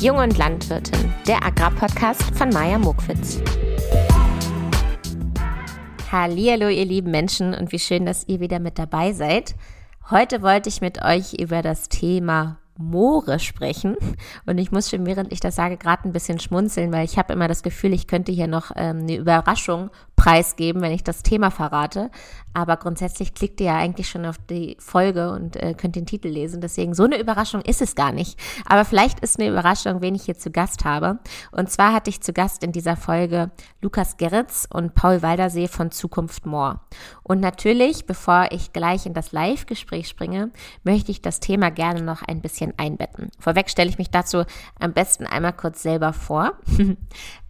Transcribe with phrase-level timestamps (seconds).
[0.00, 3.40] Jung und Landwirtin, der Agrarpodcast von Maja Mokwitz.
[6.12, 9.56] Hallo, ihr lieben Menschen und wie schön, dass ihr wieder mit dabei seid.
[10.08, 13.96] Heute wollte ich mit euch über das Thema Moore sprechen.
[14.46, 17.32] Und ich muss schon, während ich das sage, gerade ein bisschen schmunzeln, weil ich habe
[17.32, 21.50] immer das Gefühl, ich könnte hier noch ähm, eine Überraschung preisgeben, wenn ich das Thema
[21.50, 22.10] verrate.
[22.52, 26.26] Aber grundsätzlich klickt ihr ja eigentlich schon auf die Folge und äh, könnt den Titel
[26.26, 26.60] lesen.
[26.60, 28.36] Deswegen so eine Überraschung ist es gar nicht.
[28.66, 31.20] Aber vielleicht ist eine Überraschung, wen ich hier zu Gast habe.
[31.52, 35.92] Und zwar hatte ich zu Gast in dieser Folge Lukas Gerritz und Paul Waldersee von
[35.92, 36.80] Zukunft Moor.
[37.22, 40.50] Und natürlich, bevor ich gleich in das Live-Gespräch springe,
[40.82, 43.30] möchte ich das Thema gerne noch ein bisschen einbetten.
[43.38, 44.42] Vorweg stelle ich mich dazu
[44.80, 46.54] am besten einmal kurz selber vor.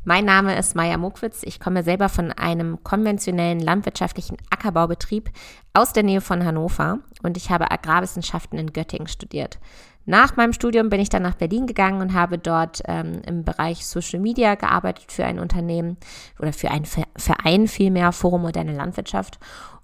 [0.08, 1.42] Mein Name ist Maja Mokwitz.
[1.42, 5.28] Ich komme selber von einem konventionellen landwirtschaftlichen Ackerbaubetrieb
[5.74, 9.58] aus der Nähe von Hannover und ich habe Agrarwissenschaften in Göttingen studiert.
[10.06, 13.86] Nach meinem Studium bin ich dann nach Berlin gegangen und habe dort ähm, im Bereich
[13.86, 15.98] Social Media gearbeitet für ein Unternehmen
[16.38, 19.38] oder für einen Verein vielmehr, Forum Moderne Landwirtschaft.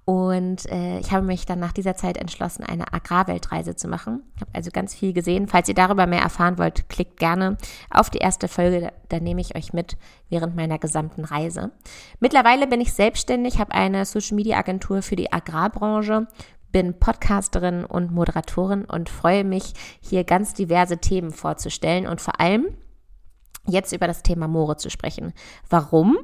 [0.07, 4.23] Und äh, ich habe mich dann nach dieser Zeit entschlossen, eine Agrarweltreise zu machen.
[4.35, 5.49] Ich habe also ganz viel gesehen.
[5.49, 7.57] Falls ihr darüber mehr erfahren wollt, klickt gerne
[7.91, 8.81] auf die erste Folge.
[8.81, 9.97] Da, da nehme ich euch mit
[10.29, 11.71] während meiner gesamten Reise.
[12.21, 16.27] Mittlerweile bin ich selbstständig, habe eine Social-Media-Agentur für die Agrarbranche,
[16.71, 22.77] bin Podcasterin und Moderatorin und freue mich, hier ganz diverse Themen vorzustellen und vor allem
[23.67, 25.33] jetzt über das Thema Moore zu sprechen.
[25.71, 26.19] Warum?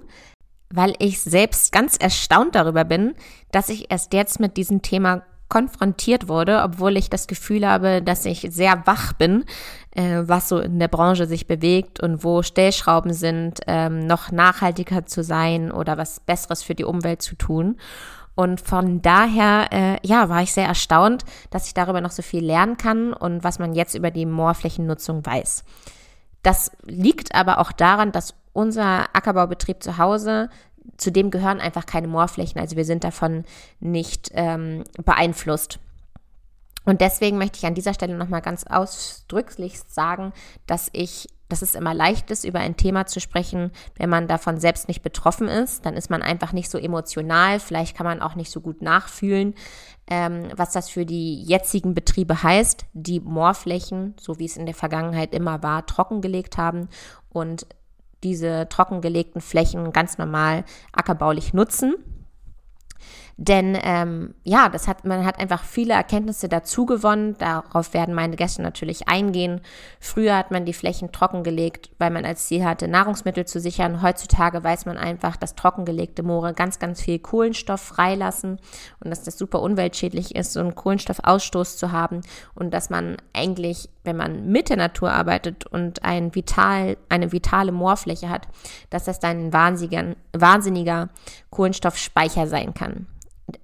[0.72, 3.14] Weil ich selbst ganz erstaunt darüber bin,
[3.50, 8.24] dass ich erst jetzt mit diesem Thema konfrontiert wurde, obwohl ich das Gefühl habe, dass
[8.24, 9.44] ich sehr wach bin,
[9.91, 15.04] äh, was so in der Branche sich bewegt und wo Stellschrauben sind, ähm, noch nachhaltiger
[15.04, 17.76] zu sein oder was Besseres für die Umwelt zu tun.
[18.36, 22.44] Und von daher, äh, ja, war ich sehr erstaunt, dass ich darüber noch so viel
[22.44, 25.64] lernen kann und was man jetzt über die Moorflächennutzung weiß.
[26.42, 30.51] Das liegt aber auch daran, dass unser Ackerbaubetrieb zu Hause,
[30.97, 32.61] zu dem gehören einfach keine Moorflächen.
[32.61, 33.44] Also wir sind davon
[33.81, 35.78] nicht ähm, beeinflusst.
[36.84, 40.33] Und deswegen möchte ich an dieser Stelle nochmal ganz ausdrücklich sagen,
[40.66, 44.59] dass ich, dass es immer leicht ist, über ein Thema zu sprechen, wenn man davon
[44.59, 45.84] selbst nicht betroffen ist.
[45.84, 47.60] Dann ist man einfach nicht so emotional.
[47.60, 49.55] Vielleicht kann man auch nicht so gut nachfühlen,
[50.09, 54.75] ähm, was das für die jetzigen Betriebe heißt, die Moorflächen, so wie es in der
[54.75, 56.89] Vergangenheit immer war, trockengelegt haben
[57.28, 57.66] und
[58.22, 61.94] diese trockengelegten Flächen ganz normal ackerbaulich nutzen.
[63.42, 67.36] Denn ähm, ja, das hat, man hat einfach viele Erkenntnisse dazu gewonnen.
[67.38, 69.62] Darauf werden meine Gäste natürlich eingehen.
[69.98, 74.03] Früher hat man die Flächen trockengelegt, weil man als Ziel hatte, Nahrungsmittel zu sichern.
[74.03, 78.60] Heutzutage weiß man einfach, dass trockengelegte Moore ganz, ganz viel Kohlenstoff freilassen
[79.03, 82.20] und dass das super umweltschädlich ist, so einen Kohlenstoffausstoß zu haben
[82.54, 87.72] und dass man eigentlich, wenn man mit der Natur arbeitet und ein vital, eine vitale
[87.72, 88.49] Moorfläche hat,
[88.88, 91.09] dass das dann ein wahnsinniger, wahnsinniger
[91.50, 93.06] Kohlenstoffspeicher sein kann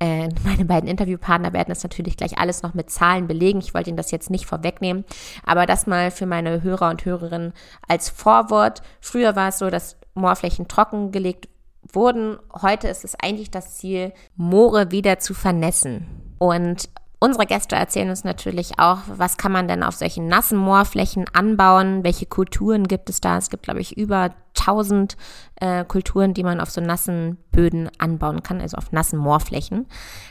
[0.01, 3.61] äh, meine beiden Interviewpartner werden das natürlich gleich alles noch mit Zahlen belegen.
[3.61, 5.05] Ich wollte Ihnen das jetzt nicht vorwegnehmen,
[5.45, 7.53] aber das mal für meine Hörer und Hörerinnen
[7.87, 8.83] als Vorwort.
[9.01, 11.49] Früher war es so, dass Moorflächen trockengelegt
[11.93, 12.39] wurden.
[12.63, 16.35] Heute ist es eigentlich das Ziel, Moore wieder zu vernässen.
[16.39, 21.25] Und Unsere Gäste erzählen uns natürlich auch, was kann man denn auf solchen nassen Moorflächen
[21.33, 23.39] anbauen, welche Kulturen gibt es da.
[23.39, 25.17] Es gibt, glaube ich, über 1000
[25.61, 29.87] äh, Kulturen, die man auf so nassen Böden anbauen kann, also auf nassen Moorflächen.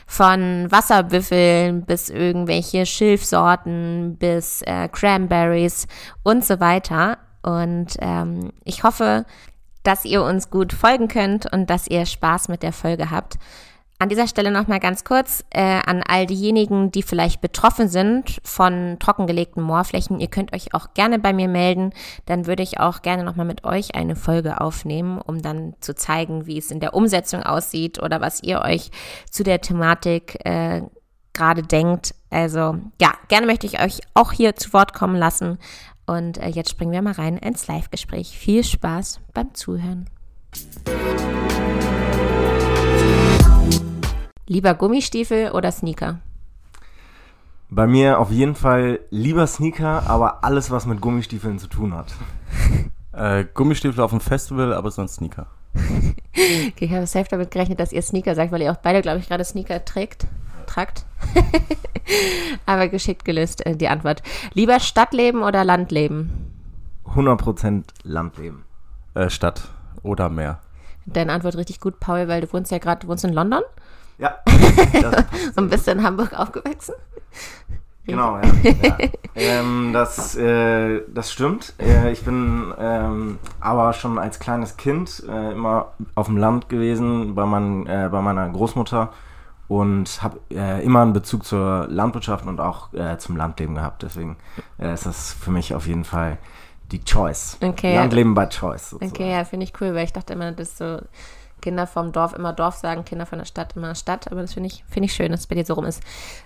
[0.06, 5.88] Von Wasserbüffeln bis irgendwelche Schilfsorten bis äh, Cranberries
[6.22, 7.18] und so weiter.
[7.42, 9.26] Und ähm, ich hoffe,
[9.82, 13.38] dass ihr uns gut folgen könnt und dass ihr Spaß mit der Folge habt.
[13.98, 18.98] An dieser Stelle nochmal ganz kurz äh, an all diejenigen, die vielleicht betroffen sind von
[18.98, 20.20] trockengelegten Moorflächen.
[20.20, 21.94] Ihr könnt euch auch gerne bei mir melden.
[22.26, 26.46] Dann würde ich auch gerne nochmal mit euch eine Folge aufnehmen, um dann zu zeigen,
[26.46, 28.90] wie es in der Umsetzung aussieht oder was ihr euch
[29.30, 30.82] zu der Thematik äh,
[31.32, 32.14] gerade denkt.
[32.28, 35.58] Also ja, gerne möchte ich euch auch hier zu Wort kommen lassen.
[36.04, 38.36] Und äh, jetzt springen wir mal rein ins Live-Gespräch.
[38.36, 40.10] Viel Spaß beim Zuhören.
[44.48, 46.20] Lieber Gummistiefel oder Sneaker?
[47.68, 52.14] Bei mir auf jeden Fall lieber Sneaker, aber alles, was mit Gummistiefeln zu tun hat.
[53.12, 55.48] äh, Gummistiefel auf dem Festival, aber sonst Sneaker.
[55.74, 59.18] okay, ich habe safe damit gerechnet, dass ihr Sneaker sagt, weil ihr auch beide, glaube
[59.18, 60.28] ich, gerade Sneaker trägt.
[60.66, 61.04] Tragt.
[62.66, 64.22] aber geschickt gelöst äh, die Antwort.
[64.54, 66.30] Lieber Stadtleben oder Landleben?
[67.14, 68.64] 100% Landleben.
[69.14, 69.68] Äh, Stadt
[70.02, 70.60] oder Meer.
[71.04, 73.62] Deine Antwort richtig gut, Paul, weil du wohnst ja gerade, du wohnst in London?
[74.18, 74.36] Ja.
[75.56, 76.94] Und bist du in Hamburg aufgewachsen?
[78.06, 78.42] Genau, ja.
[78.82, 78.98] ja.
[79.34, 81.74] ähm, das, äh, das stimmt.
[81.78, 87.34] Äh, ich bin ähm, aber schon als kleines Kind äh, immer auf dem Land gewesen
[87.34, 89.12] bei, mein, äh, bei meiner Großmutter
[89.68, 94.04] und habe äh, immer einen Bezug zur Landwirtschaft und auch äh, zum Landleben gehabt.
[94.04, 94.36] Deswegen
[94.78, 96.38] ist das für mich auf jeden Fall
[96.92, 97.58] die Choice.
[97.60, 97.96] Okay.
[97.96, 98.90] Landleben by Choice.
[98.90, 99.12] Sozusagen.
[99.12, 100.98] Okay, ja, finde ich cool, weil ich dachte immer, das ist so
[101.60, 104.30] Kinder vom Dorf immer Dorf sagen, Kinder von der Stadt immer Stadt.
[104.30, 106.02] Aber das finde ich, find ich schön, dass es bei dir so rum ist.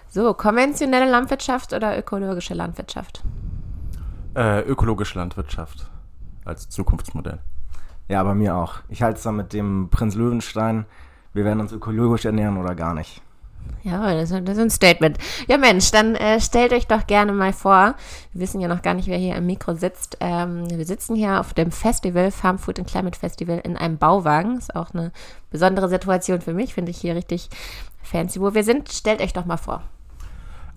[0.08, 3.22] So, konventionelle Landwirtschaft oder ökologische Landwirtschaft?
[4.34, 5.90] Äh, ökologische Landwirtschaft
[6.44, 7.40] als Zukunftsmodell.
[8.08, 8.76] Ja, bei mir auch.
[8.88, 10.86] Ich halte es dann mit dem Prinz Löwenstein.
[11.32, 13.22] Wir werden uns ökologisch ernähren oder gar nicht.
[13.82, 15.16] Ja, das, ist ein Statement.
[15.48, 17.94] Ja, Mensch, dann äh, stellt euch doch gerne mal vor.
[18.32, 20.18] Wir wissen ja noch gar nicht, wer hier am Mikro sitzt.
[20.20, 24.58] Ähm, wir sitzen hier auf dem Festival, Farm Food and Climate Festival, in einem Bauwagen.
[24.58, 25.12] Ist auch eine
[25.50, 27.48] besondere Situation für mich, finde ich hier richtig
[28.02, 28.40] fancy.
[28.40, 29.82] Wo wir sind, stellt euch doch mal vor.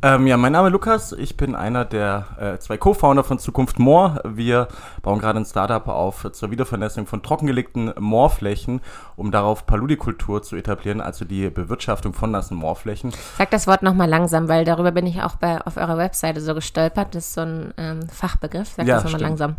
[0.06, 1.14] Ähm, ja, mein Name ist Lukas.
[1.14, 4.20] Ich bin einer der äh, zwei Co-Founder von Zukunft Moor.
[4.26, 4.68] Wir
[5.02, 8.82] bauen gerade ein Startup auf zur Wiedervernässung von trockengelegten Moorflächen,
[9.16, 13.14] um darauf Paludikultur zu etablieren, also die Bewirtschaftung von nassen Moorflächen.
[13.38, 16.54] Sag das Wort nochmal langsam, weil darüber bin ich auch bei, auf eurer Webseite so
[16.54, 17.16] gestolpert.
[17.16, 18.74] Das ist so ein ähm, Fachbegriff.
[18.76, 19.56] Sag ja, das nochmal langsam.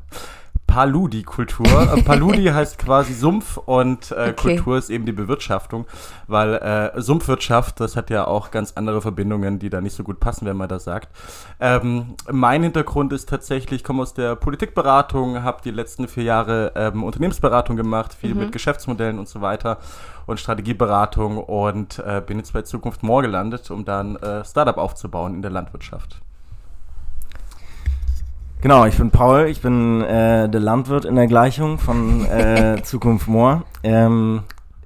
[0.75, 1.95] Paludi-Kultur.
[1.97, 4.57] Äh, Paludi heißt quasi Sumpf und äh, okay.
[4.57, 5.87] Kultur ist eben die Bewirtschaftung,
[6.27, 10.19] weil äh, Sumpfwirtschaft, das hat ja auch ganz andere Verbindungen, die da nicht so gut
[10.19, 11.11] passen, wenn man das sagt.
[11.61, 16.73] Ähm, mein Hintergrund ist tatsächlich, ich komme aus der Politikberatung, habe die letzten vier Jahre
[16.75, 18.41] ähm, Unternehmensberatung gemacht, viel mhm.
[18.41, 19.79] mit Geschäftsmodellen und so weiter
[20.27, 25.35] und Strategieberatung und äh, bin jetzt bei Zukunft More gelandet, um dann äh, Startup aufzubauen
[25.37, 26.24] in der Landwirtschaft.
[28.65, 33.29] Genau, ich bin Paul, ich bin äh, der Landwirt in der Gleichung von äh, Zukunft
[33.29, 33.65] Moor.
[33.83, 34.45] Ähm,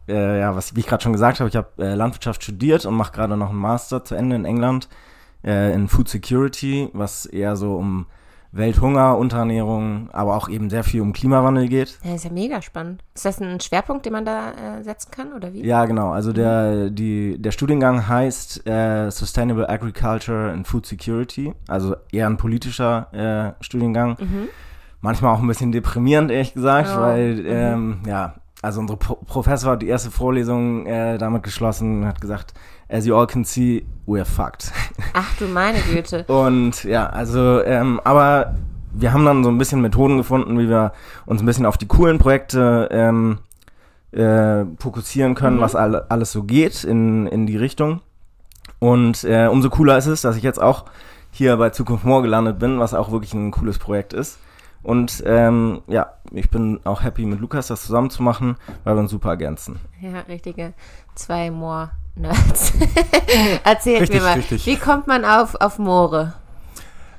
[0.09, 2.95] äh, ja, was wie ich gerade schon gesagt habe, ich habe äh, Landwirtschaft studiert und
[2.95, 4.89] mache gerade noch einen Master zu Ende in England
[5.45, 8.07] äh, in Food Security, was eher so um
[8.50, 11.99] Welthunger, Unterernährung, aber auch eben sehr viel um Klimawandel geht.
[12.03, 13.05] Ja, ist ja mega spannend.
[13.15, 15.65] Ist das ein Schwerpunkt, den man da äh, setzen kann oder wie?
[15.65, 16.11] Ja, genau.
[16.11, 22.39] Also der, die, der Studiengang heißt äh, Sustainable Agriculture and Food Security, also eher ein
[22.39, 24.17] politischer äh, Studiengang.
[24.19, 24.49] Mhm.
[25.00, 27.00] Manchmal auch ein bisschen deprimierend, ehrlich gesagt, oh.
[27.00, 27.47] weil, mhm.
[27.47, 32.21] ähm, ja, also unsere Pro Professor hat die erste Vorlesung äh, damit geschlossen und hat
[32.21, 32.55] gesagt,
[32.88, 34.73] as you all can see, we're fucked.
[35.12, 36.25] Ach du meine Güte.
[36.25, 38.55] und ja, also, ähm, aber
[38.93, 40.93] wir haben dann so ein bisschen Methoden gefunden, wie wir
[41.26, 43.38] uns ein bisschen auf die coolen Projekte ähm,
[44.12, 45.61] äh, fokussieren können, mhm.
[45.61, 48.00] was all, alles so geht in, in die Richtung.
[48.79, 50.85] Und äh, umso cooler ist es, dass ich jetzt auch
[51.31, 54.38] hier bei Zukunft More gelandet bin, was auch wirklich ein cooles Projekt ist.
[54.82, 59.00] Und ähm, ja, ich bin auch happy mit Lukas das zusammen zu machen, weil wir
[59.00, 59.81] uns super ergänzen.
[60.00, 60.73] Ja, richtige
[61.14, 61.50] zwei
[62.19, 62.73] Moor-Nerds.
[63.65, 64.67] Erzählt richtig, mir mal, richtig.
[64.67, 66.35] wie kommt man auf, auf Moore?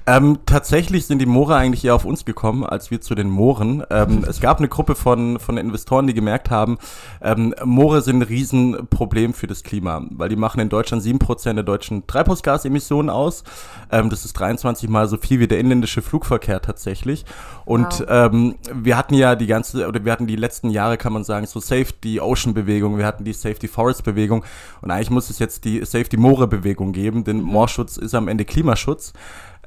[0.09, 3.83] Ähm, tatsächlich sind die Moore eigentlich eher auf uns gekommen, als wir zu den Mooren.
[3.91, 6.79] Ähm, es gab eine Gruppe von, von Investoren, die gemerkt haben,
[7.21, 11.57] ähm, Moore sind ein Riesenproblem für das Klima, weil die machen in Deutschland sieben Prozent
[11.57, 13.43] der deutschen Treibhausgasemissionen aus.
[13.91, 17.23] Ähm, das ist 23 mal so viel wie der inländische Flugverkehr tatsächlich.
[17.65, 18.07] Und wow.
[18.09, 21.45] ähm, wir hatten ja die ganze, oder wir hatten die letzten Jahre, kann man sagen,
[21.45, 24.43] so Save the Ocean Bewegung, wir hatten die Save the Forest Bewegung
[24.81, 27.43] und eigentlich muss es jetzt die Save the Moore Bewegung geben, denn mhm.
[27.43, 29.13] Moorschutz ist am Ende Klimaschutz.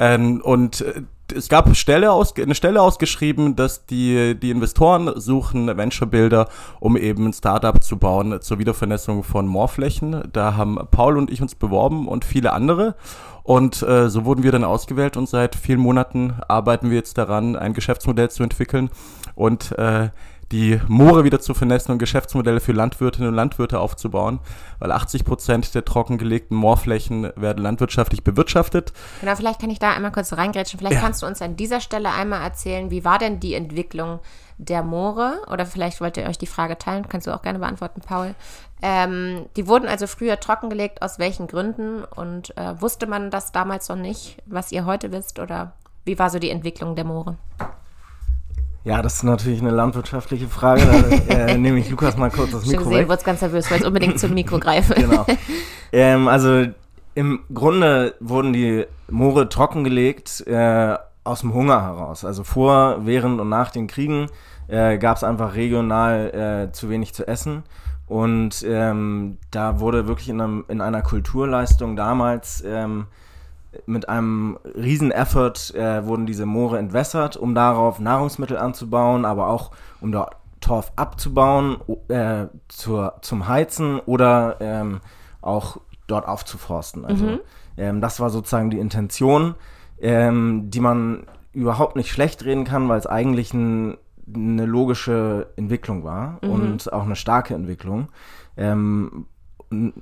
[0.03, 1.03] Ähm, und äh,
[1.33, 6.49] es gab Stelle aus, eine Stelle ausgeschrieben, dass die, die Investoren suchen Venture-Builder,
[6.81, 10.25] um eben ein Startup zu bauen zur Wiedervernässung von Moorflächen.
[10.33, 12.97] Da haben Paul und ich uns beworben und viele andere.
[13.45, 17.55] Und äh, so wurden wir dann ausgewählt und seit vielen Monaten arbeiten wir jetzt daran,
[17.55, 18.91] ein Geschäftsmodell zu entwickeln
[19.37, 20.11] und äh,
[20.53, 24.39] die Moore wieder zu vernässen und Geschäftsmodelle für Landwirtinnen und Landwirte aufzubauen,
[24.79, 28.93] weil 80 Prozent der trockengelegten Moorflächen werden landwirtschaftlich bewirtschaftet.
[29.21, 30.79] Genau, vielleicht kann ich da einmal kurz reingrätschen.
[30.79, 31.01] Vielleicht ja.
[31.01, 34.21] kannst du uns an dieser Stelle einmal erzählen, wie war denn die Entwicklung
[34.59, 35.41] der Moore?
[35.51, 38.35] Oder vielleicht wollt ihr euch die Frage teilen, kannst du auch gerne beantworten, Paul.
[38.83, 42.05] Ähm, die wurden also früher trockengelegt, aus welchen Gründen?
[42.05, 45.39] Und äh, wusste man das damals noch nicht, was ihr heute wisst?
[45.39, 45.73] Oder
[46.05, 47.37] wie war so die Entwicklung der Moore?
[48.85, 50.83] Ja, das ist natürlich eine landwirtschaftliche Frage.
[51.29, 53.81] Da äh, nehme ich Lukas mal kurz das Mikro Schon gesehen, wird ganz nervös, weil
[53.81, 54.95] ich unbedingt zum Mikro greife.
[54.95, 55.27] genau.
[55.95, 56.69] Ähm, also
[57.15, 62.25] im Grunde wurden die Moore trockengelegt äh, aus dem Hunger heraus.
[62.25, 64.29] Also vor, während und nach den Kriegen
[64.69, 67.63] äh, gab es einfach regional äh, zu wenig zu essen.
[68.07, 73.07] Und ähm, da wurde wirklich in, einem, in einer Kulturleistung damals ähm,
[73.87, 79.71] mit einem riesen Effort äh, wurden diese Moore entwässert, um darauf Nahrungsmittel anzubauen, aber auch
[80.01, 85.01] um dort Torf abzubauen, äh, zur, zum Heizen oder ähm,
[85.41, 87.05] auch dort aufzuforsten.
[87.05, 87.41] Also mhm.
[87.77, 89.55] Ähm, das war sozusagen die Intention,
[90.01, 91.25] ähm, die man
[91.55, 93.97] überhaupt nicht schlecht reden kann, weil es eigentlich ein,
[94.33, 96.51] eine logische Entwicklung war Mhm.
[96.51, 98.09] und auch eine starke Entwicklung.
[98.57, 99.27] Ähm,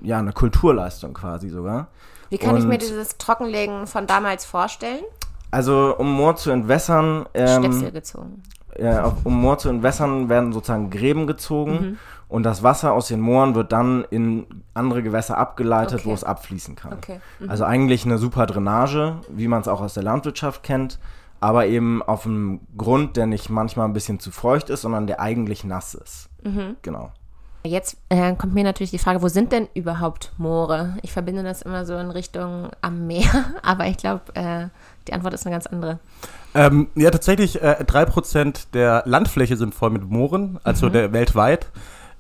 [0.03, 1.89] ja, eine Kulturleistung quasi sogar.
[2.31, 5.03] Wie kann ich mir Und- dieses Trockenlegen von damals vorstellen?
[5.51, 8.43] Also um Moor zu entwässern, ähm, Schnipsel gezogen.
[9.03, 11.99] auf- um Moor zu entwässern, werden sozusagen Gräben gezogen Mhm.
[12.29, 16.09] und das Wasser aus den Mooren wird dann in andere Gewässer abgeleitet, Okay.
[16.09, 16.93] wo es abfließen kann.
[16.95, 17.21] Okay.
[17.41, 17.51] Mhm.
[17.51, 20.99] Also eigentlich eine super Drainage, wie man es auch aus der Landwirtschaft kennt,
[21.41, 25.21] aber eben auf einem Grund, der nicht manchmal ein bisschen zu feucht ist, sondern der
[25.21, 26.29] eigentlich nass ist.
[26.45, 26.77] Mhm.
[26.83, 27.11] Genau.
[27.63, 30.97] Jetzt äh, kommt mir natürlich die Frage, wo sind denn überhaupt Moore?
[31.03, 33.31] Ich verbinde das immer so in Richtung am Meer,
[33.63, 34.69] aber ich glaube, äh,
[35.07, 35.99] die Antwort ist eine ganz andere.
[36.55, 41.67] Ähm, ja, tatsächlich, äh, 3% der Landfläche sind voll mit Mooren, also der weltweit.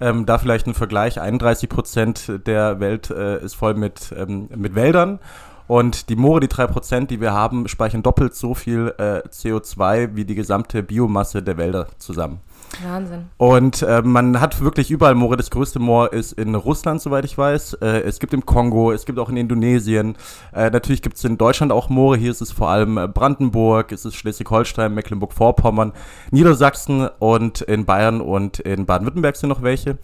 [0.02, 5.20] Ähm, da vielleicht ein Vergleich, 31% der Welt äh, ist voll mit, ähm, mit Wäldern.
[5.66, 10.25] Und die Moore, die 3%, die wir haben, speichern doppelt so viel äh, CO2 wie
[10.25, 12.40] die gesamte Biomasse der Wälder zusammen.
[12.82, 13.26] Wahnsinn.
[13.36, 15.36] Und äh, man hat wirklich überall Moore.
[15.36, 17.74] Das größte Moor ist in Russland, soweit ich weiß.
[17.74, 20.16] Äh, es gibt im Kongo, es gibt auch in Indonesien.
[20.52, 22.16] Äh, natürlich gibt es in Deutschland auch Moore.
[22.16, 25.92] Hier ist es vor allem äh, Brandenburg, es ist Schleswig-Holstein, Mecklenburg-Vorpommern,
[26.30, 29.98] Niedersachsen und in Bayern und in Baden-Württemberg sind noch welche.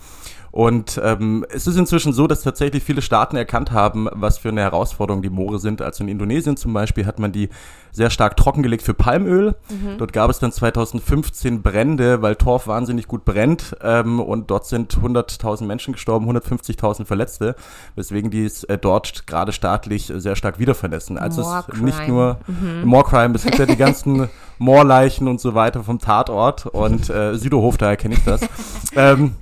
[0.56, 4.62] Und ähm, es ist inzwischen so, dass tatsächlich viele Staaten erkannt haben, was für eine
[4.62, 5.82] Herausforderung die Moore sind.
[5.82, 7.50] Also in Indonesien zum Beispiel hat man die
[7.92, 9.54] sehr stark trockengelegt für Palmöl.
[9.98, 13.76] Dort gab es dann 2015 Brände, weil Torf wahnsinnig gut brennt.
[13.82, 17.54] Ähm, und dort sind 100.000 Menschen gestorben, 150.000 Verletzte,
[17.94, 21.18] weswegen die es äh, dort gerade staatlich sehr stark wiedervernässen.
[21.18, 21.84] Also es ist Moorcrime.
[21.84, 22.38] nicht nur
[22.82, 27.76] Moorcrime, es gibt ja die ganzen Moorleichen und so weiter vom Tatort und äh, Süderhof,
[27.76, 28.40] daher kenne ich das.
[28.96, 29.34] ähm,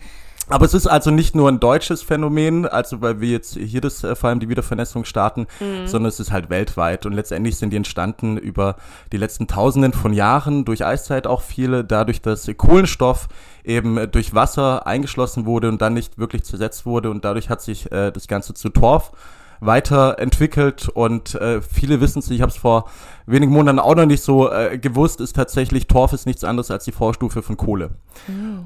[0.49, 4.05] aber es ist also nicht nur ein deutsches Phänomen, also weil wir jetzt hier das
[4.05, 5.47] äh, vor allem die Wiedervernässung starten,
[5.87, 7.07] sondern es ist halt weltweit.
[7.07, 8.77] Und letztendlich sind die entstanden über
[9.13, 13.29] die letzten Tausenden von Jahren, durch Eiszeit auch viele, dadurch, dass Kohlenstoff
[13.65, 17.11] eben durch Wasser eingeschlossen wurde und dann nicht wirklich zersetzt wurde.
[17.11, 19.13] Und dadurch hat sich äh, das Ganze zu Torf
[19.61, 22.89] weiterentwickelt und äh, viele wissen es, ich habe es vor
[23.27, 26.85] wenigen Monaten auch noch nicht so äh, gewusst, ist tatsächlich Torf ist nichts anderes als
[26.85, 27.91] die Vorstufe von Kohle.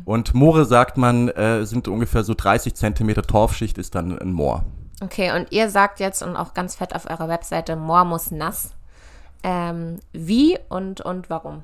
[0.04, 4.64] Und Moore, sagt man, äh, sind ungefähr so 30 Zentimeter Torfschicht ist dann ein Moor.
[5.00, 8.70] Okay, und ihr sagt jetzt und auch ganz fett auf eurer Webseite, Moor muss nass.
[9.44, 11.62] Ähm, wie und, und warum?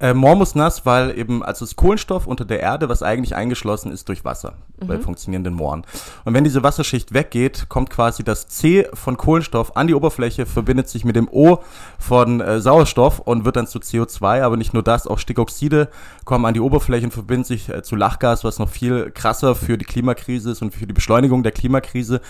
[0.00, 3.92] Äh, Moor muss nass, weil eben, also das Kohlenstoff unter der Erde, was eigentlich eingeschlossen
[3.92, 4.54] ist durch Wasser
[4.86, 5.84] bei funktionierenden Mooren.
[6.24, 10.88] Und wenn diese Wasserschicht weggeht, kommt quasi das C von Kohlenstoff an die Oberfläche, verbindet
[10.88, 11.58] sich mit dem O
[11.98, 15.88] von äh, Sauerstoff und wird dann zu CO2, aber nicht nur das, auch Stickoxide
[16.24, 19.78] kommen an die Oberfläche und verbinden sich äh, zu Lachgas, was noch viel krasser für
[19.78, 22.20] die Klimakrise ist und für die Beschleunigung der Klimakrise.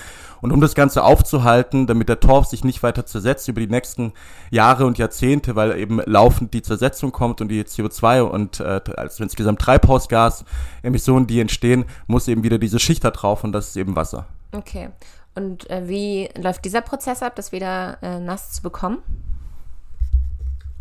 [0.44, 4.12] Und um das Ganze aufzuhalten, damit der Torf sich nicht weiter zersetzt über die nächsten
[4.50, 9.22] Jahre und Jahrzehnte, weil eben laufend die Zersetzung kommt und die CO2 und äh, also
[9.22, 13.96] insgesamt Treibhausgasemissionen, die entstehen, muss eben wieder diese Schicht da drauf und das ist eben
[13.96, 14.26] Wasser.
[14.52, 14.90] Okay.
[15.34, 18.98] Und äh, wie läuft dieser Prozess ab, das wieder äh, nass zu bekommen?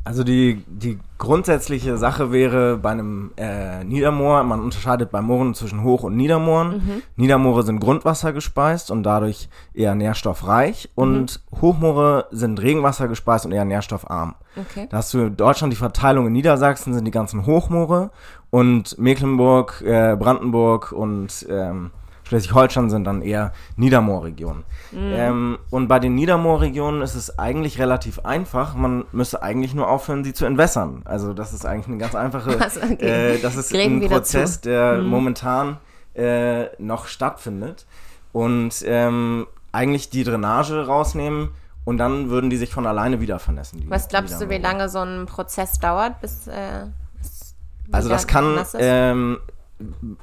[0.05, 5.81] Also die, die grundsätzliche Sache wäre bei einem äh, Niedermoor, man unterscheidet bei Mooren zwischen
[5.81, 7.01] Hoch- und Niedermooren.
[7.15, 14.35] Niedermoore sind grundwassergespeist und dadurch eher nährstoffreich und Hochmoore sind Regenwasser gespeist und eher nährstoffarm.
[14.57, 14.87] Okay.
[14.89, 18.11] Da hast du in Deutschland die Verteilung in Niedersachsen sind die ganzen Hochmoore
[18.49, 21.91] und Mecklenburg, äh, Brandenburg und ähm,
[22.23, 24.63] Schleswig-Holstein sind dann eher Niedermoorregionen.
[24.95, 28.75] Ähm, und bei den Niedermoorregionen ist es eigentlich relativ einfach.
[28.75, 31.01] Man müsste eigentlich nur aufhören, sie zu entwässern.
[31.05, 33.35] Also das ist eigentlich eine ganz einfache, Also, okay.
[33.35, 34.69] äh, das ist Gräben ein Prozess, zu.
[34.69, 35.77] der momentan
[36.13, 37.85] äh, noch stattfindet.
[38.31, 41.49] Und ähm, eigentlich die Drainage rausnehmen
[41.85, 43.83] und dann würden die sich von alleine wieder vernässen.
[43.89, 46.85] Was glaubst du, wie lange so ein Prozess dauert, bis, äh,
[47.17, 47.55] bis
[47.91, 49.39] Also das kann, ähm,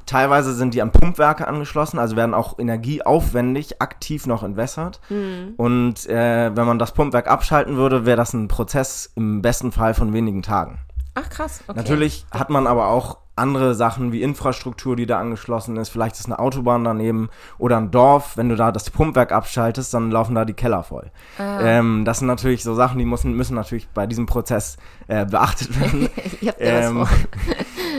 [0.07, 5.01] teilweise sind die an Pumpwerke angeschlossen, also werden auch energieaufwendig aktiv noch entwässert.
[5.09, 5.55] Mhm.
[5.57, 9.95] Und äh, wenn man das Pumpwerk abschalten würde, wäre das ein Prozess im besten Fall
[9.95, 10.79] von wenigen Tagen.
[11.15, 11.77] Ach krass, okay.
[11.77, 15.89] Natürlich hat man aber auch andere Sachen wie Infrastruktur, die da angeschlossen ist.
[15.89, 18.37] Vielleicht ist eine Autobahn daneben oder ein Dorf.
[18.37, 21.11] Wenn du da das Pumpwerk abschaltest, dann laufen da die Keller voll.
[21.39, 21.61] Ah.
[21.63, 24.77] Ähm, das sind natürlich so Sachen, die müssen, müssen natürlich bei diesem Prozess
[25.09, 26.11] äh, beachtet werden.
[26.41, 27.19] ich hab dir Ähm, was vor.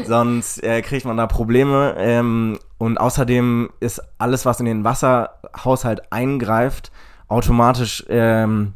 [0.07, 1.95] sonst äh, kriegt man da Probleme.
[1.97, 6.91] Ähm, und außerdem ist alles, was in den Wasserhaushalt eingreift,
[7.27, 8.73] automatisch ähm,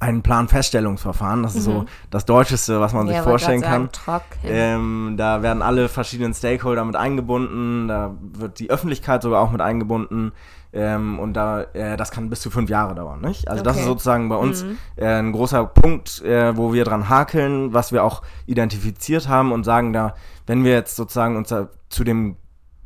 [0.00, 1.42] ein Planfeststellungsverfahren.
[1.42, 3.90] Das ist so das Deutscheste, was man sich Ja, wollte vorstellen kann.
[3.92, 4.24] sagen.
[4.44, 9.60] Ähm, da werden alle verschiedenen Stakeholder mit eingebunden, da wird die Öffentlichkeit sogar auch mit
[9.60, 10.32] eingebunden.
[10.72, 13.48] Ähm, und da, äh, das kann bis zu fünf Jahre dauern, nicht?
[13.48, 13.80] Also das Okay.
[13.82, 14.64] ist sozusagen bei uns
[14.96, 19.64] äh, ein großer Punkt, äh, wo wir dran hakeln, was wir auch identifiziert haben und
[19.64, 20.14] sagen da,
[20.50, 21.54] wenn wir jetzt sozusagen uns
[21.90, 22.34] zu dem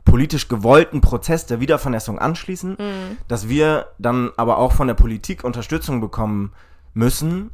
[0.05, 2.77] politisch gewollten Prozess der Wiedervernässung anschließen,
[3.27, 6.53] dass wir dann aber auch von der Politik Unterstützung bekommen
[6.93, 7.53] müssen,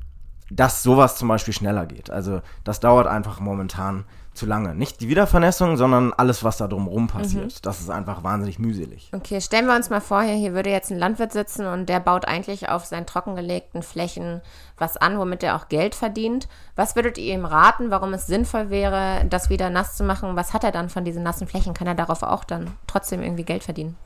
[0.50, 2.10] dass sowas zum Beispiel schneller geht.
[2.10, 4.74] Also das dauert einfach momentan zu lange.
[4.74, 7.66] Nicht die Wiedervernässung, sondern alles, was da drumherum passiert.
[7.66, 9.10] Das ist einfach wahnsinnig mühselig.
[9.14, 12.00] Okay, stellen wir uns mal vor, hier, hier würde jetzt ein Landwirt sitzen und der
[12.00, 14.40] baut eigentlich auf seinen trockengelegten Flächen
[14.78, 16.48] was an, womit er auch Geld verdient.
[16.76, 20.36] Was würdet ihr ihm raten, warum es sinnvoll wäre, das wieder nass zu machen?
[20.36, 21.74] Was hat er dann von diesen nassen Flächen?
[21.74, 23.96] Kann er darauf auch dann trotzdem irgendwie Geld verdienen?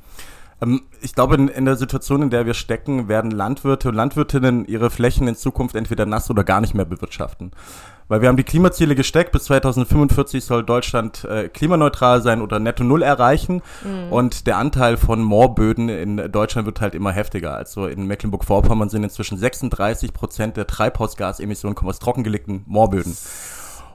[0.60, 4.64] Ähm, Ich glaube, in, in der Situation, in der wir stecken, werden Landwirte und Landwirtinnen
[4.66, 7.52] ihre Flächen in Zukunft entweder nass oder gar nicht mehr bewirtschaften.
[8.08, 12.84] Weil wir haben die Klimaziele gesteckt, bis 2045 soll Deutschland äh, klimaneutral sein oder netto
[12.84, 13.62] null erreichen.
[14.10, 17.54] Und der Anteil von Moorböden in Deutschland wird halt immer heftiger.
[17.54, 23.16] Also in Mecklenburg-Vorpommern sind inzwischen 36 Prozent der Treibhausgasemissionen kommen aus trockengelegten Moorböden.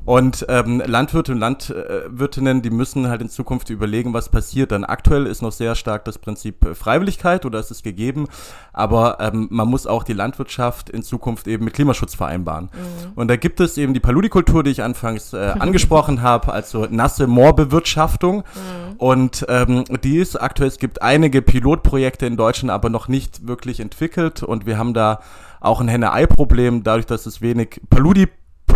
[0.09, 4.71] Und ähm, Landwirte und Landwirtinnen, die müssen halt in Zukunft überlegen, was passiert.
[4.71, 8.25] Dann aktuell ist noch sehr stark das Prinzip äh, Freiwilligkeit oder ist es gegeben,
[8.73, 12.71] aber ähm, man muss auch die Landwirtschaft in Zukunft eben mit Klimaschutz vereinbaren.
[13.13, 17.27] Und da gibt es eben die Paludikultur, die ich anfangs äh, angesprochen habe, also nasse
[17.27, 18.45] Moorbewirtschaftung.
[18.97, 23.79] Und ähm, die ist aktuell, es gibt einige Pilotprojekte in Deutschland, aber noch nicht wirklich
[23.79, 24.41] entwickelt.
[24.41, 25.19] Und wir haben da
[25.61, 28.27] auch ein Henne-Ei-Problem, dadurch, dass es wenig Paludi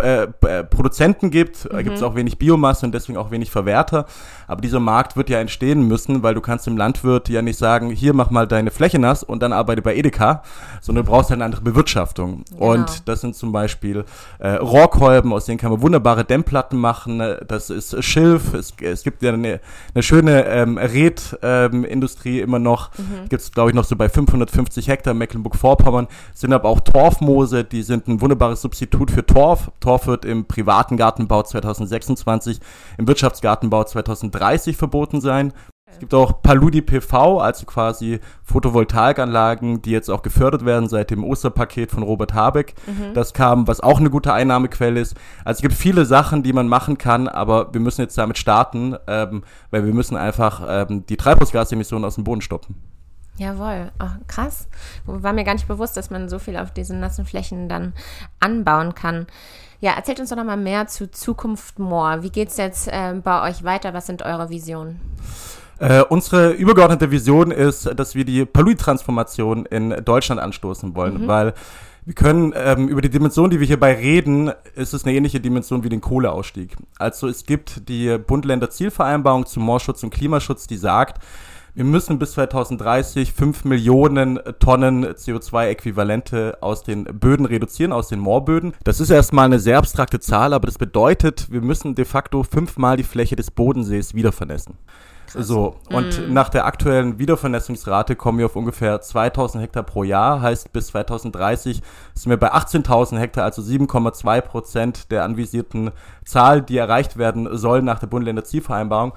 [0.04, 1.78] äh, äh, Produzenten gibt, mhm.
[1.78, 4.06] gibt es auch wenig Biomasse und deswegen auch wenig Verwerter.
[4.48, 7.90] Aber dieser Markt wird ja entstehen müssen, weil du kannst dem Landwirt ja nicht sagen,
[7.90, 10.44] hier mach mal deine Fläche nass und dann arbeite bei Edeka,
[10.82, 12.44] sondern du brauchst halt eine andere Bewirtschaftung.
[12.52, 12.74] Genau.
[12.74, 14.04] Und das sind zum Beispiel
[14.40, 17.22] äh, Rohrkolben, aus denen kann man wunderbare Dämmplatten machen.
[17.22, 18.54] äh, Das ist Schilf.
[18.54, 19.62] Es, es gibt ja eine,
[19.94, 22.92] eine schöne ähm, Red-Industrie immer noch.
[22.98, 23.30] Mhm.
[23.30, 26.08] Gibt es, glaube ich, noch so bei 550 Hektar Mecklenburg-Vorpommern.
[26.34, 29.72] Sind aber auch Torfmoose, die sind ein wunderbares Substitut für Torf.
[29.80, 32.60] Torf wird im privaten Gartenbau 2026,
[32.98, 35.54] im Wirtschaftsgartenbau 2030 verboten sein.
[35.94, 41.24] Es gibt auch Paludi PV, also quasi Photovoltaikanlagen, die jetzt auch gefördert werden seit dem
[41.24, 42.74] Osterpaket von Robert Habeck.
[43.14, 45.16] Das kam, was auch eine gute Einnahmequelle ist.
[45.46, 48.96] Also es gibt viele Sachen, die man machen kann, aber wir müssen jetzt damit starten,
[49.06, 52.76] ähm, weil wir müssen einfach ähm, die Treibhausgasemissionen aus dem Boden stoppen.
[53.38, 54.68] Jawohl, Ach, krass.
[55.06, 57.94] War mir gar nicht bewusst, dass man so viel auf diesen nassen Flächen dann
[58.40, 59.26] anbauen kann.
[59.84, 62.24] Ja, erzählt uns doch noch mal mehr zu Zukunft Moor.
[62.24, 63.94] Wie geht's jetzt äh, bei euch weiter?
[63.94, 65.02] Was sind eure Visionen?
[65.78, 71.54] Äh, unsere übergeordnete Vision ist, dass wir die Palui-Transformation in Deutschland anstoßen wollen, weil
[72.06, 75.84] wir können ähm, über die Dimension, die wir hierbei reden, ist es eine ähnliche Dimension
[75.84, 76.78] wie den Kohleausstieg.
[76.98, 81.22] Also es gibt die Bund-Länder-Zielvereinbarung zum Moorschutz und Klimaschutz, die sagt,
[81.76, 88.74] wir müssen bis 2030 5 Millionen Tonnen CO2-Äquivalente aus den Böden reduzieren, aus den Moorböden.
[88.84, 92.98] Das ist erstmal eine sehr abstrakte Zahl, aber das bedeutet, wir müssen de facto fünfmal
[92.98, 94.78] die Fläche des Bodensees wiedervernässen.
[95.36, 100.42] So, und nach der aktuellen Wiedervernässungsrate kommen wir auf ungefähr 2000 Hektar pro Jahr.
[100.42, 101.82] Heißt, bis 2030
[102.14, 105.90] sind wir bei 18.000 Hektar, also 7,2 Prozent der anvisierten
[106.24, 109.14] Zahl, die erreicht werden soll nach der Bund-Länder-Zielvereinbarung.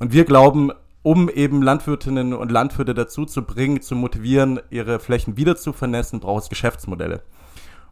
[0.00, 5.36] Und wir glauben, um eben Landwirtinnen und Landwirte dazu zu bringen, zu motivieren, ihre Flächen
[5.36, 7.22] wieder zu vernässen, braucht es Geschäftsmodelle.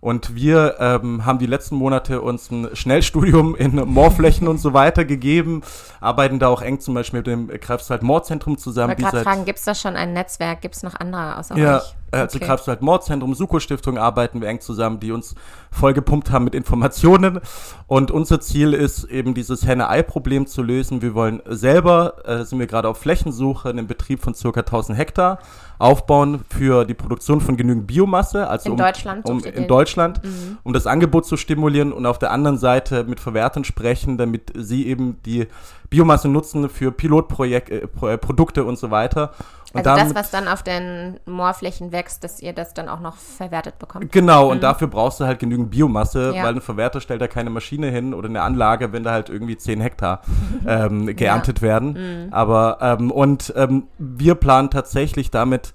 [0.01, 5.05] Und wir ähm, haben die letzten Monate uns ein Schnellstudium in Moorflächen und so weiter
[5.05, 5.63] gegeben,
[6.01, 8.95] arbeiten da auch eng zum Beispiel mit dem Greifswald Moorzentrum zusammen.
[8.97, 10.61] Ich wollte gerade fragen, gibt es da schon ein Netzwerk?
[10.61, 11.95] Gibt es noch andere außer ja, euch?
[12.11, 12.47] Also Okay.
[12.47, 15.35] Greifswald Moorzentrum, Suko-Stiftung arbeiten wir eng zusammen, die uns
[15.71, 17.41] vollgepumpt haben mit Informationen.
[17.87, 21.03] Und unser Ziel ist eben dieses Henne-Ei-Problem zu lösen.
[21.03, 25.39] Wir wollen selber, äh, sind wir gerade auf Flächensuche, einen Betrieb von circa 1000 Hektar
[25.79, 29.69] aufbauen für die Produktion von genügend Biomasse, also In um, Deutschland um in?
[29.69, 30.21] Deutschland,
[30.65, 34.89] um das Angebot zu stimulieren und auf der anderen Seite mit Verwertern sprechen, damit sie
[34.89, 35.47] eben die
[35.91, 39.33] Biomasse nutzen für Pilotprojekte, äh, äh, Produkte und so weiter.
[39.75, 43.01] Und Also das, damit- was dann auf den Moorflächen wächst, dass ihr das dann auch
[43.01, 44.11] noch verwertet bekommt.
[44.13, 46.35] Genau, und dafür brauchst du halt genügend Biomasse, Mhm.
[46.37, 46.43] Ja.
[46.45, 49.57] weil ein Verwerter stellt da keine Maschine hin oder eine Anlage, wenn da halt irgendwie
[49.59, 50.23] 10 Hektar
[50.67, 52.27] ähm, geerntet werden.
[52.27, 52.33] Mhm.
[52.33, 55.73] Aber, ähm, und ähm, wir planen tatsächlich damit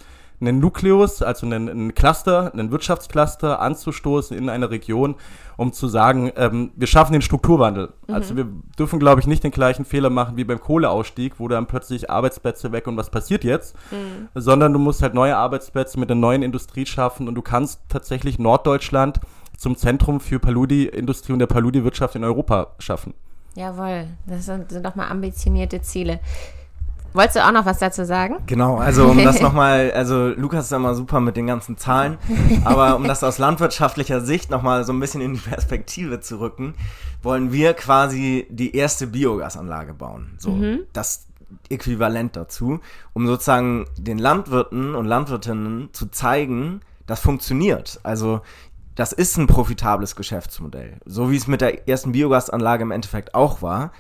[0.47, 5.15] einen Nukleus, also einen, einen Cluster, einen Wirtschaftscluster anzustoßen in einer Region,
[5.57, 7.93] um zu sagen, ähm, wir schaffen den Strukturwandel.
[8.07, 8.13] Mhm.
[8.13, 11.67] Also wir dürfen, glaube ich, nicht den gleichen Fehler machen wie beim Kohleausstieg, wo dann
[11.67, 14.29] plötzlich Arbeitsplätze weg und was passiert jetzt, Mhm.
[14.35, 18.39] sondern du musst halt neue Arbeitsplätze mit einer neuen Industrie schaffen und du kannst tatsächlich
[18.39, 19.19] Norddeutschland
[19.57, 23.13] zum Zentrum für Paludi-Industrie und der Paludi-Wirtschaft in Europa schaffen.
[23.55, 26.19] Jawohl, das sind, sind doch mal ambitionierte Ziele.
[27.13, 28.37] Wolltest du auch noch was dazu sagen?
[28.47, 32.17] Genau, also um das nochmal, also Lukas ist ja immer super mit den ganzen Zahlen,
[32.65, 36.73] aber um das aus landwirtschaftlicher Sicht nochmal so ein bisschen in die Perspektive zu rücken,
[37.21, 40.35] wollen wir quasi die erste Biogasanlage bauen.
[40.37, 40.79] So, mhm.
[40.93, 41.27] das
[41.69, 42.79] Äquivalent dazu,
[43.13, 47.99] um sozusagen den Landwirten und Landwirtinnen zu zeigen, das funktioniert.
[48.03, 48.41] Also
[48.95, 50.97] das ist ein profitables Geschäftsmodell.
[51.05, 53.91] So wie es mit der ersten Biogasanlage im Endeffekt auch war.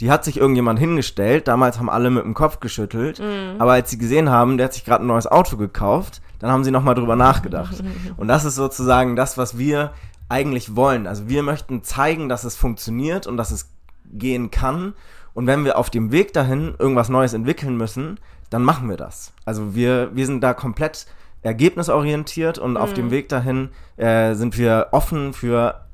[0.00, 3.56] Die hat sich irgendjemand hingestellt, damals haben alle mit dem Kopf geschüttelt, mhm.
[3.58, 6.64] aber als sie gesehen haben, der hat sich gerade ein neues Auto gekauft, dann haben
[6.64, 7.82] sie nochmal drüber nachgedacht.
[8.16, 9.92] Und das ist sozusagen das, was wir
[10.30, 11.06] eigentlich wollen.
[11.06, 13.72] Also wir möchten zeigen, dass es funktioniert und dass es
[14.12, 14.94] gehen kann.
[15.34, 19.32] Und wenn wir auf dem Weg dahin irgendwas Neues entwickeln müssen, dann machen wir das.
[19.44, 21.06] Also wir, wir sind da komplett
[21.42, 22.76] ergebnisorientiert und mhm.
[22.76, 23.10] auf dem mhm.
[23.10, 25.86] Weg dahin äh, sind wir offen für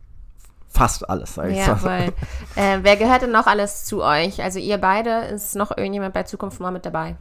[0.76, 1.88] fast alles, sag ich ja, so.
[2.56, 4.42] Äh, wer gehört denn noch alles zu euch?
[4.42, 7.16] Also ihr beide, ist noch irgendjemand bei Zukunft mal mit dabei?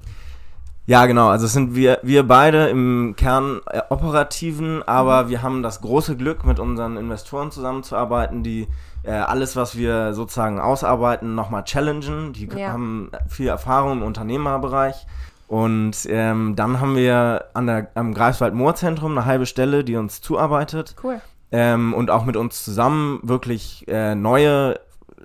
[0.88, 1.30] Ja, genau.
[1.30, 5.30] Also sind wir, wir beide im Kern äh, operativen, aber mhm.
[5.30, 8.68] wir haben das große Glück, mit unseren Investoren zusammenzuarbeiten, die
[9.04, 12.34] äh, alles, was wir sozusagen ausarbeiten, nochmal challengen.
[12.34, 12.72] Die ja.
[12.72, 15.08] haben viel Erfahrung im Unternehmerbereich
[15.48, 20.96] und ähm, dann haben wir an der, am Greifswald-Moor-Zentrum eine halbe Stelle, die uns zuarbeitet.
[21.04, 21.22] Cool.
[21.58, 24.78] Ähm, und auch mit uns zusammen wirklich äh, neue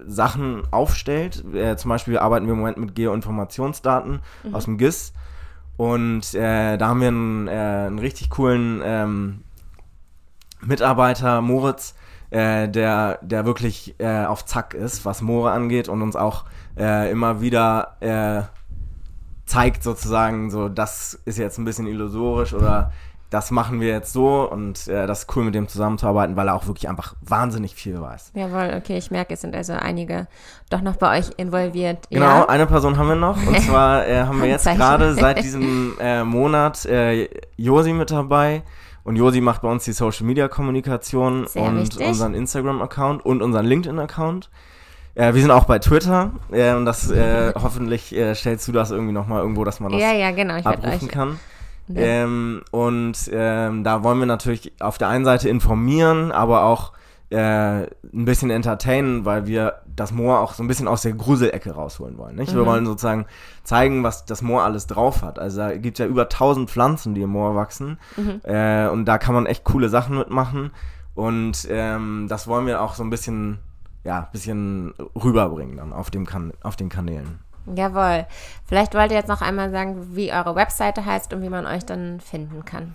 [0.06, 1.44] Sachen aufstellt.
[1.52, 4.54] Äh, zum Beispiel arbeiten wir im Moment mit Geoinformationsdaten mhm.
[4.54, 5.12] aus dem GIS.
[5.76, 9.42] Und äh, da haben wir einen, äh, einen richtig coolen ähm,
[10.60, 11.96] Mitarbeiter, Moritz,
[12.30, 16.44] äh, der, der wirklich äh, auf Zack ist, was Moore angeht und uns auch
[16.76, 18.48] immer wieder
[19.44, 22.92] zeigt sozusagen, so das ist jetzt ein bisschen illusorisch oder
[23.30, 26.56] das machen wir jetzt so und äh, das ist cool mit dem zusammenzuarbeiten, weil er
[26.56, 28.32] auch wirklich einfach wahnsinnig viel weiß.
[28.34, 30.26] Jawohl, okay, ich merke, es sind also einige
[30.68, 32.08] doch noch bei euch involviert.
[32.10, 32.48] Genau, ja?
[32.48, 36.24] eine Person haben wir noch und zwar äh, haben wir jetzt gerade seit diesem äh,
[36.24, 38.62] Monat äh, Josi mit dabei
[39.04, 42.06] und Josi macht bei uns die Social Media Kommunikation Sehr und wichtig.
[42.06, 44.50] unseren Instagram Account und unseren LinkedIn Account.
[45.14, 48.90] Äh, wir sind auch bei Twitter äh, und das äh, hoffentlich äh, stellst du das
[48.90, 50.56] irgendwie nochmal irgendwo, dass man das ja, ja, genau.
[50.56, 51.38] ich abrufen kann.
[51.94, 52.00] Ja.
[52.00, 56.92] Ähm, und ähm, da wollen wir natürlich auf der einen Seite informieren, aber auch
[57.30, 61.72] äh, ein bisschen entertainen, weil wir das Moor auch so ein bisschen aus der Gruselecke
[61.72, 62.36] rausholen wollen.
[62.36, 62.52] Nicht?
[62.52, 62.58] Mhm.
[62.58, 63.26] Wir wollen sozusagen
[63.62, 65.38] zeigen, was das Moor alles drauf hat.
[65.38, 67.98] Also da gibt es ja über 1000 Pflanzen, die im Moor wachsen.
[68.16, 68.40] Mhm.
[68.44, 70.70] Äh, und da kann man echt coole Sachen mitmachen.
[71.14, 73.58] Und ähm, das wollen wir auch so ein bisschen
[74.04, 77.40] ja, bisschen rüberbringen dann auf, dem kan auf den Kanälen.
[77.66, 78.26] Jawohl.
[78.66, 81.84] Vielleicht wollt ihr jetzt noch einmal sagen, wie eure Webseite heißt und wie man euch
[81.84, 82.94] dann finden kann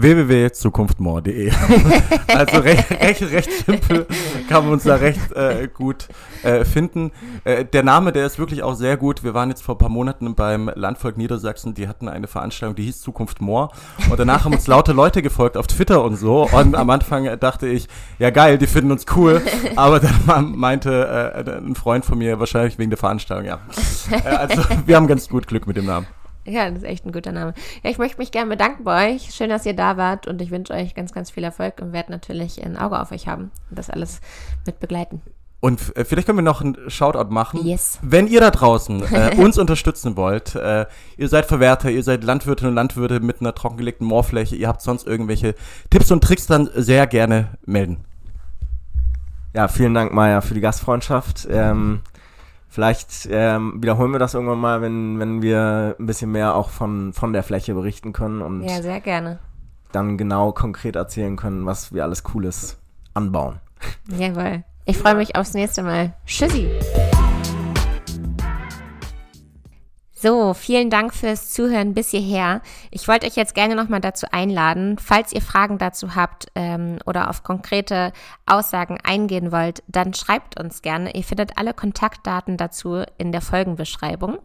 [0.00, 1.52] www.zukunftmore.de.
[2.28, 4.06] also recht, recht, recht simpel
[4.48, 6.08] kann man uns da recht äh, gut
[6.42, 7.12] äh, finden.
[7.44, 9.22] Äh, der Name, der ist wirklich auch sehr gut.
[9.22, 12.84] Wir waren jetzt vor ein paar Monaten beim Landvolk Niedersachsen, die hatten eine Veranstaltung, die
[12.84, 13.70] hieß Zukunft Moor.
[14.10, 16.48] Und danach haben uns laute Leute gefolgt auf Twitter und so.
[16.50, 19.42] Und am Anfang dachte ich, ja geil, die finden uns cool.
[19.76, 23.60] Aber dann meinte äh, ein Freund von mir, wahrscheinlich wegen der Veranstaltung, ja.
[24.10, 26.06] Äh, also wir haben ganz gut Glück mit dem Namen.
[26.44, 27.54] Ja, das ist echt ein guter Name.
[27.82, 29.32] Ja, ich möchte mich gerne bedanken bei euch.
[29.32, 32.10] Schön, dass ihr da wart und ich wünsche euch ganz, ganz viel Erfolg und werde
[32.10, 34.20] natürlich ein Auge auf euch haben und das alles
[34.66, 35.22] mit begleiten.
[35.60, 37.64] Und äh, vielleicht können wir noch einen Shoutout machen.
[37.64, 38.00] Yes.
[38.02, 42.70] Wenn ihr da draußen äh, uns unterstützen wollt, äh, ihr seid Verwerter, ihr seid Landwirtinnen
[42.70, 45.54] und Landwirte mit einer trockengelegten Moorfläche, ihr habt sonst irgendwelche
[45.90, 48.04] Tipps und Tricks, dann sehr gerne melden.
[49.54, 51.46] Ja, vielen Dank, Maja, für die Gastfreundschaft.
[51.48, 52.00] Ähm,
[52.72, 57.12] Vielleicht ähm, wiederholen wir das irgendwann mal, wenn, wenn wir ein bisschen mehr auch von,
[57.12, 59.40] von der Fläche berichten können und ja, sehr gerne.
[59.92, 62.78] dann genau konkret erzählen können, was wir alles Cooles
[63.12, 63.60] anbauen.
[64.08, 64.64] Jawohl.
[64.86, 66.14] Ich freue mich aufs nächste Mal.
[66.24, 66.66] Tschüssi.
[70.22, 72.62] So, vielen Dank fürs Zuhören bis hierher.
[72.92, 77.28] Ich wollte euch jetzt gerne nochmal dazu einladen, falls ihr Fragen dazu habt ähm, oder
[77.28, 78.12] auf konkrete
[78.46, 81.16] Aussagen eingehen wollt, dann schreibt uns gerne.
[81.16, 84.38] Ihr findet alle Kontaktdaten dazu in der Folgenbeschreibung.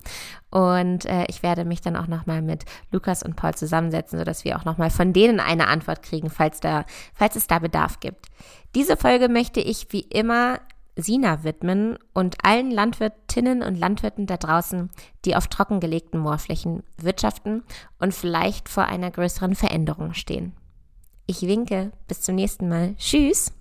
[0.50, 4.58] Und äh, ich werde mich dann auch nochmal mit Lukas und Paul zusammensetzen, sodass wir
[4.58, 8.26] auch nochmal von denen eine Antwort kriegen, falls, da, falls es da Bedarf gibt.
[8.74, 10.60] Diese Folge möchte ich wie immer
[10.98, 14.90] Sina widmen und allen Landwirtinnen und Landwirten da draußen,
[15.26, 17.64] die auf trockengelegten Moorflächen wirtschaften
[18.00, 20.54] und vielleicht vor einer größeren Veränderung stehen.
[21.28, 22.96] Ich winke, bis zum nächsten Mal.
[22.96, 23.54] Tschüss!